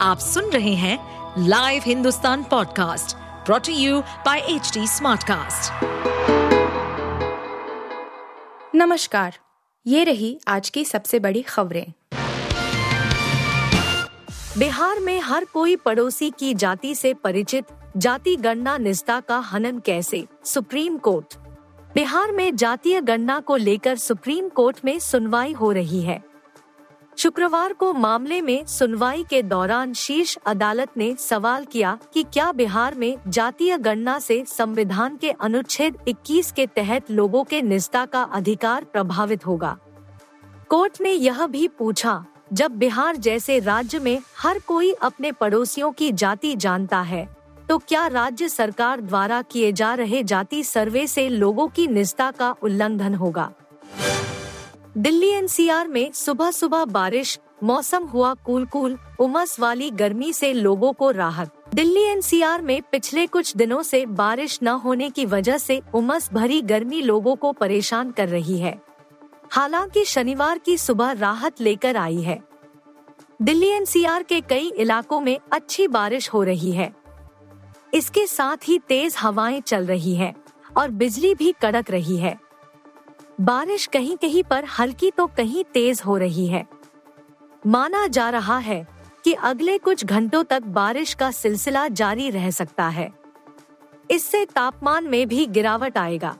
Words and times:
आप 0.00 0.18
सुन 0.18 0.44
रहे 0.44 0.74
हैं 0.74 0.98
live 1.38 1.82
Hindustan 1.86 2.42
podcast 2.44 3.16
brought to 3.46 3.72
you 3.72 4.00
by 4.00 4.38
H 4.38 4.72
smartcast. 4.78 5.72
नमस्कार, 8.74 9.38
ये 9.86 10.04
रही 10.04 10.40
आज 10.48 10.70
की 10.70 10.84
सबसे 10.84 11.18
बड़ी 11.18 11.42
खबरें। 11.42 11.92
बिहार 14.58 14.98
में 14.98 15.20
हर 15.20 15.44
कोई 15.44 15.76
पड़ोसी 15.76 16.30
की 16.30 16.54
जाति 16.54 16.94
से 16.94 17.14
परिचित, 17.14 17.64
जाति 17.96 18.36
गणना 18.36 18.78
निष्ठा 18.78 19.20
का 19.20 19.38
हनन 19.38 19.78
कैसे? 19.78 20.26
Supreme 20.44 20.98
court. 20.98 21.38
बिहार 21.94 22.32
में 22.32 22.56
जातीय 22.56 23.00
गणना 23.00 23.40
को 23.40 23.56
लेकर 23.56 23.96
सुप्रीम 23.96 24.48
कोर्ट 24.48 24.76
में 24.84 24.98
सुनवाई 24.98 25.52
हो 25.52 25.72
रही 25.72 26.02
है। 26.02 26.35
शुक्रवार 27.18 27.72
को 27.72 27.92
मामले 27.92 28.40
में 28.40 28.64
सुनवाई 28.66 29.24
के 29.30 29.42
दौरान 29.42 29.92
शीर्ष 29.92 30.36
अदालत 30.46 30.88
ने 30.96 31.14
सवाल 31.18 31.64
किया 31.64 31.98
कि 32.14 32.22
क्या 32.22 32.50
बिहार 32.52 32.94
में 32.94 33.16
जातीय 33.28 33.76
गणना 33.78 34.18
से 34.18 34.44
संविधान 34.48 35.16
के 35.16 35.30
अनुच्छेद 35.30 35.96
21 36.08 36.50
के 36.52 36.66
तहत 36.66 37.10
लोगों 37.10 37.44
के 37.44 37.62
निष्ठा 37.62 38.04
का 38.06 38.22
अधिकार 38.22 38.84
प्रभावित 38.84 39.46
होगा। 39.46 39.76
कोर्ट 40.68 41.00
ने 41.00 41.12
यह 41.12 41.46
भी 41.46 41.66
पूछा, 41.68 42.24
जब 42.52 42.76
बिहार 42.78 43.16
जैसे 43.16 43.58
राज्य 43.58 43.98
में 43.98 44.18
हर 44.38 44.58
कोई 44.58 44.92
अपने 44.92 45.32
पड़ोसियों 45.32 45.92
की 45.92 46.12
जाति 46.12 46.54
जानता 46.56 47.00
है 47.02 47.28
तो 47.68 47.78
क्या 47.78 48.06
राज्य 48.06 48.48
सरकार 48.48 49.00
द्वारा 49.00 49.42
किए 49.42 49.70
जा 49.72 49.94
रहे 49.94 50.22
जाति 50.22 50.62
सर्वे 50.64 51.06
से 51.06 51.28
लोगों 51.28 51.68
की 51.68 51.86
निष्ठा 51.86 52.30
का 52.30 52.54
उल्लंघन 52.62 53.14
होगा? 53.14 53.52
दिल्ली 54.98 55.28
एनसीआर 55.28 55.88
में 55.88 56.12
सुबह 56.12 56.50
सुबह 56.50 56.84
बारिश, 56.84 57.38
मौसम 57.62 58.04
हुआ 58.04 58.34
कूल 58.34 58.66
कूल 58.66 58.98
उमस 59.20 59.60
वाली 59.60 59.90
गर्मी 59.90 60.32
से 60.32 60.52
लोगों 60.52 60.92
को 60.92 61.10
राहत। 61.10 61.64
दिल्ली 61.74 62.02
एनसीआर 62.02 62.62
में 62.62 62.82
पिछले 62.82 63.26
कुछ 63.26 63.56
दिनों 63.56 63.82
से 63.82 64.06
बारिश 64.06 64.58
न 64.62 64.68
होने 64.68 65.10
की 65.10 65.26
वजह 65.26 65.58
से 65.58 65.82
उमस 65.94 66.32
भरी 66.32 66.62
गर्मी 66.62 67.02
लोगों 67.02 67.36
को 67.36 67.52
परेशान 67.52 68.10
कर 68.10 68.28
रही 68.28 68.58
है। 68.58 68.80
हालाँकि 69.50 70.04
शनिवार 70.04 70.58
की 70.58 70.78
सुबह 70.78 71.12
राहत 71.12 71.60
लेकर 71.60 71.96
आई 71.96 72.22
है। 72.22 72.42
दिल्ली 73.42 73.68
एनसीआर 73.68 74.22
के 74.22 74.40
कई 74.40 74.72
इलाकों 74.76 75.20
में 75.20 75.38
अच्छी 75.52 75.88
बारिश 75.88 76.32
हो 76.32 76.42
रही 76.42 76.72
है। 76.72 76.94
इसके 77.94 78.26
साथ 78.26 78.56
ही 78.64 78.78
तेज 78.78 79.14
हवाएँ 79.18 79.60
चल 79.60 79.86
रही 79.86 80.14
हैं 80.14 80.34
और 80.76 80.90
बिजली 80.90 81.34
भी 81.34 81.54
कड़क 81.62 81.90
रही 81.90 82.16
है। 82.16 82.45
बारिश 83.40 83.86
कहीं 83.86 84.16
कहीं 84.16 84.42
पर 84.42 84.64
हल्की 84.78 85.10
तो 85.10 85.26
कहीं 85.26 85.64
तेज 85.64 86.00
हो 86.06 86.16
रही 86.16 86.46
है। 86.46 86.64
माना 87.66 88.06
जा 88.06 88.30
रहा 88.30 88.58
है 88.58 88.86
कि 89.24 89.32
अगले 89.32 89.76
कुछ 89.78 90.04
घंटों 90.04 90.42
तक 90.44 90.62
बारिश 90.62 91.14
का 91.14 91.30
सिलसिला 91.30 91.88
जारी 91.88 92.30
रह 92.30 92.50
सकता 92.50 92.88
है। 92.88 93.10
इससे 94.10 94.44
तापमान 94.44 95.04
में 95.04 95.28
भी 95.28 95.46
गिरावट 95.46 95.98
आएगा। 95.98 96.36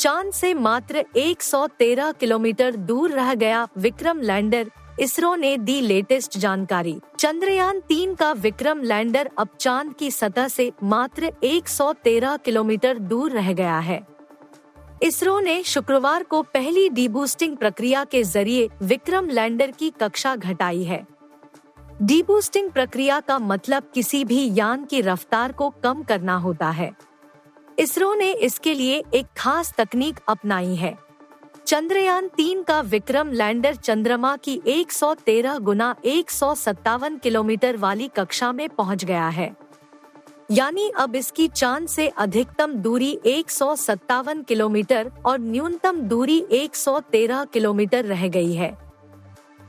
चाँद 0.00 0.32
से 0.32 0.54
मात्र 0.54 1.04
113 1.16 2.12
किलोमीटर 2.12 2.76
दूर 2.76 3.10
रह 3.10 3.34
गया 3.34 3.66
विक्रम 3.78 4.20
लैंडर, 4.20 4.70
इसरो 5.00 5.34
ने 5.34 5.56
दी 5.58 5.80
लेटेस्ट 5.80 6.38
जानकारी। 6.38 7.00
चंद्रयान 7.18 7.80
तीन 7.80 8.14
का 8.14 8.32
विक्रम 8.32 8.82
लैंडर 8.82 9.30
अब 9.38 9.48
चाँद 9.60 9.94
की 9.94 10.10
सतह 10.10 10.48
से 10.48 10.72
मात्र 10.82 11.32
113 11.44 12.36
किलोमीटर 12.36 12.98
दूर 12.98 13.30
रह 13.30 13.52
गया 13.52 13.78
है। 13.78 14.06
इसरो 15.02 15.40
ने 15.40 15.62
शुक्रवार 15.62 16.22
को 16.22 16.42
पहली 16.42 16.88
डीबूस्टिंग 16.88 17.56
प्रक्रिया 17.56 18.04
के 18.04 18.22
ज़रिए 18.22 18.68
विक्रम 18.82 19.28
लैंडर 19.28 19.70
की 19.70 19.90
कक्षा 19.90 20.36
घटाई 20.36 20.82
है। 20.82 21.06
डीबूस्टिंग 22.02 22.70
प्रक्रिया 22.70 23.20
का 23.20 23.38
मतलब 23.38 23.82
किसी 23.94 24.24
भी 24.24 24.58
यान 24.58 24.84
की 24.84 25.00
रफ्तार 25.00 25.52
को 25.52 25.70
कम 25.70 26.02
करना 26.02 26.36
होता 26.36 26.70
है। 26.70 26.92
इसरो 27.78 28.14
ने 28.14 28.32
इसके 28.32 28.74
लिए 28.74 29.02
एक 29.14 29.26
खास 29.36 29.74
तकनीक 29.78 30.20
अपनाई 30.28 30.74
है। 30.74 30.98
चंद्रयान 31.66 32.28
तीन 32.28 32.62
का 32.62 32.80
विक्रम 32.80 33.32
लैंडर 33.32 33.74
चंद्रमा 33.74 34.36
की 34.36 34.60
113 34.66 35.58
गुना 35.58 35.94
एक 36.04 36.30
सौ 36.30 36.54
सत्तावन 36.54 37.16
किलोमीटर 37.16 37.76
वाली 37.76 38.08
कक्षा 38.08 38.52
में 38.52 38.68
पहुँच 38.68 39.04
गया 39.04 39.28
है। 39.28 39.61
यानी 40.52 40.88
अब 40.96 41.14
इसकी 41.16 41.46
चाँद 41.48 41.86
से 41.88 42.06
अधिकतम 42.08 42.72
दूरी 42.74 43.18
एक 43.26 43.50
सौ 43.50 43.74
सत्तावन 43.76 44.42
किलोमीटर 44.42 45.10
और 45.26 45.38
न्यूनतम 45.40 46.00
दूरी 46.00 46.38
113 46.52 47.44
किलोमीटर 47.52 48.04
रह 48.04 48.26
गई 48.28 48.52
है। 48.52 48.70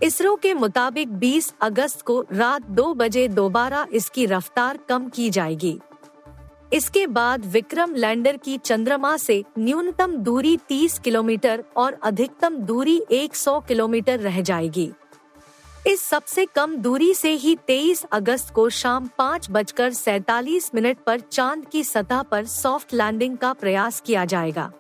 इसरो 0.04 0.36
के 0.36 0.54
मुताबिक 0.54 1.10
20 1.20 1.52
अगस्त 1.62 2.02
को 2.02 2.20
रात 2.32 2.66
दो 2.72 2.94
बजे 2.94 3.28
दोबारा 3.28 3.86
इसकी 3.94 4.26
रफ्तार 4.26 4.80
कम 4.90 5.08
की 5.10 5.30
जाएगी। 5.30 5.78
इसके 6.74 7.06
बाद 7.08 7.46
विक्रम 7.46 7.94
लैंडर 7.96 8.38
की 8.38 8.58
चंद्रमा 8.58 9.16
से 9.18 9.44
न्यूनतम 9.60 10.18
दूरी 10.18 10.58
30 10.70 11.00
किलोमीटर 11.00 11.64
और 11.78 11.98
अधिकतम 12.04 12.58
दूरी 12.58 13.02
100 13.12 13.60
किलोमीटर 13.68 14.20
रह 14.20 14.42
जाएगी। 14.42 14.92
इस 15.88 16.02
सबसे 16.02 16.46
कम 16.46 16.76
दूरी 16.76 17.14
से 17.14 17.32
ही 17.32 17.56
23 17.56 18.06
अगस्त 18.12 18.54
को 18.54 18.70
शाम 18.70 19.10
पाँच 19.18 19.48
बजकर 19.52 19.94
सैतालीस 19.94 20.72
मिनट 20.76 20.98
पर 20.98 21.20
चाँद 21.20 21.66
की 21.66 21.84
सतह 21.84 22.22
पर 22.22 22.46
सॉफ्ट 22.46 22.94
लैंडिंग 22.94 23.38
का 23.38 23.54
प्रयास 23.54 24.02
किया 24.06 24.26
जाएगा। 24.26 24.72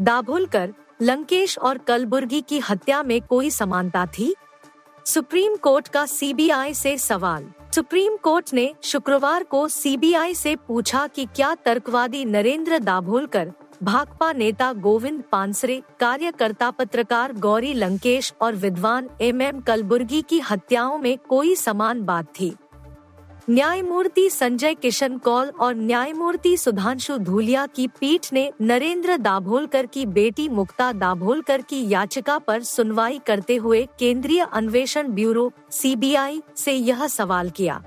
दाभोलकर, 0.00 0.74
लंकेश 1.02 1.58
और 1.58 1.78
कलबुर्गी 1.78 2.40
की 2.40 2.58
हत्या 2.58 3.02
में 3.02 3.22
कोई 3.22 3.50
समानता 3.50 4.06
थी? 4.06 4.34
सुप्रीम 5.06 5.56
कोर्ट 5.56 5.88
का 5.88 6.06
सीबीआई 6.06 6.74
से 6.74 6.98
सवाल। 6.98 7.52
सुप्रीम 7.74 8.16
कोर्ट 8.16 8.54
ने 8.54 8.74
शुक्रवार 8.82 9.42
को 9.42 9.68
सीबीआई 9.68 10.34
से 10.34 10.56
पूछा 10.56 11.06
कि 11.06 11.26
क्या 11.26 11.54
तर्कवादी 11.54 12.24
नरेंद्र 12.24 12.78
दाभोलकर 12.78 13.52
भाकपा 13.82 14.32
नेता 14.32 14.72
गोविंद 14.72 15.22
पानसरे, 15.32 15.82
कार्यकर्ता 16.00 16.70
पत्रकार 16.70 17.32
गौरी 17.32 17.72
लंकेश 17.74 18.32
और 18.40 18.54
विद्वान 18.54 19.08
एम 19.20 19.42
एम 19.42 19.60
कलबुर्गी 19.60 20.22
की 20.22 20.40
हत्याओं 20.40 20.98
में 20.98 21.16
कोई 21.18 21.54
समान 21.54 22.02
बात 22.02 22.26
थी। 22.40 22.54
न्यायमूर्ति 23.50 24.28
संजय 24.30 24.74
किशन 24.74 25.16
कौल 25.18 25.48
और 25.60 25.74
न्यायमूर्ति 25.74 26.56
सुधांशु 26.56 27.16
धूलिया 27.18 27.66
की 27.66 27.86
पीठ 28.00 28.32
ने 28.32 28.50
नरेंद्र 28.60 29.16
दाभोलकर 29.16 29.86
की 29.86 30.06
बेटी 30.06 30.48
मुक्ता 30.48 30.92
दाभोलकर 30.92 31.62
की 31.62 31.88
याचिका 31.88 32.38
पर 32.38 32.62
सुनवाई 32.62 33.20
करते 33.26 33.56
हुए 33.56 33.86
केंद्रीय 33.98 34.46
अन्वेषण 34.52 35.08
ब्यूरो, 35.08 35.52
सीबीआई, 35.70 36.42
से 36.56 36.72
यह 36.72 37.06
सवाल 37.06 37.50
किया। 37.50 37.82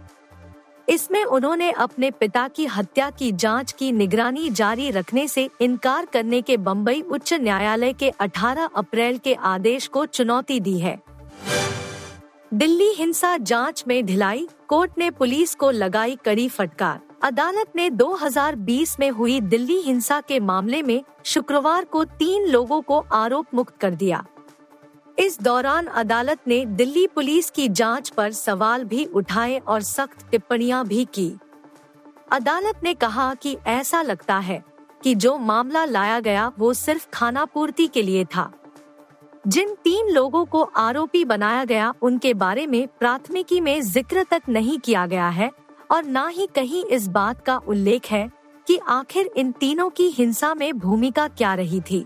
इसमें 0.89 1.23
उन्होंने 1.23 1.71
अपने 1.71 2.11
पिता 2.11 2.47
की 2.47 2.65
हत्या 2.65 3.09
की 3.09 3.31
जाँच 3.31 3.71
की 3.71 3.91
निगरानी 3.91 4.49
जारी 4.49 4.91
रखने 4.91 5.27
से 5.27 5.49
इनकार 5.61 6.05
करने 6.05 6.41
के 6.41 6.57
बम्बई 6.57 7.01
उच्च 7.01 7.33
न्यायालय 7.33 7.93
के 7.93 8.11
18 8.21 8.69
अप्रैल 8.75 9.17
के 9.17 9.33
आदेश 9.33 9.87
को 9.87 10.05
चुनौती 10.05 10.59
दी 10.59 10.79
है। 10.79 10.99
दिल्ली 12.53 12.89
हिंसा 12.89 13.37
जाँच 13.37 13.83
में 13.87 14.05
ढिलाई, 14.05 14.47
कोर्ट 14.67 14.91
ने 14.97 15.09
पुलिस 15.09 15.55
को 15.55 15.71
लगाई 15.71 16.17
कड़ी 16.25 16.49
फटकार। 16.49 16.99
अदालत 17.21 17.67
ने 17.75 17.89
2020 17.89 18.99
में 18.99 19.09
हुई 19.09 19.39
दिल्ली 19.41 19.77
हिंसा 19.77 20.21
के 20.21 20.39
मामले 20.39 20.81
में 20.81 21.03
शुक्रवार 21.23 21.85
को 21.85 22.03
तीन 22.03 22.45
लोगों 22.45 22.81
को 22.81 22.99
आरोप 23.13 23.45
मुक्त 23.53 23.77
कर 23.81 23.95
दिया। 23.95 24.25
इस 25.17 25.39
दौरान 25.41 25.85
अदालत 25.85 26.39
ने 26.47 26.65
दिल्ली 26.65 27.05
पुलिस 27.07 27.49
की 27.49 27.67
जाँच 27.69 28.09
पर 28.09 28.31
सवाल 28.31 28.83
भी 28.83 29.03
उठाए 29.05 29.57
और 29.57 29.81
सख्त 29.81 30.25
टिप्पणियाँ 30.31 30.85
भी 30.87 31.03
की। 31.05 31.31
अदालत 32.31 32.79
ने 32.83 32.93
कहा 32.93 33.33
कि 33.33 33.55
ऐसा 33.67 34.01
लगता 34.01 34.37
है 34.37 34.63
कि 35.03 35.13
जो 35.15 35.37
मामला 35.37 35.83
लाया 35.85 36.19
गया 36.19 36.51
वो 36.59 36.73
सिर्फ़ 36.73 37.07
खाना 37.13 37.45
पूर्ति 37.45 37.87
के 37.87 38.03
लिए 38.03 38.25
था। 38.25 38.51
जिन 39.47 39.73
तीन 39.83 40.09
लोगों 40.09 40.45
को 40.45 40.61
आरोपी 40.63 41.23
बनाया 41.25 41.63
गया, 41.65 41.93
उनके 42.01 42.33
बारे 42.33 42.65
में 42.67 42.87
प्राथमिकी 42.99 43.59
में 43.61 43.81
ज़िक्र 43.81 44.23
तक 44.23 44.41
नहीं 44.49 44.77
किया 44.79 45.05
गया 45.05 45.29
है 45.29 45.49
और 45.91 46.05
न 46.05 46.27
ही 46.29 46.47
कहीं 46.55 46.83
इस 46.85 47.07
बात 47.07 47.45
का 47.45 47.57
उल्लेख 47.57 48.11
है 48.11 48.29
कि 48.67 48.77
आखिर 48.77 49.29
इन 49.37 49.51
तीनों 49.51 49.89
की 49.89 50.07
हिंसा 50.09 50.53
में 50.53 50.77
भूमिका 50.79 51.27
क्या 51.27 51.53
रही 51.53 51.81
थी। 51.81 52.05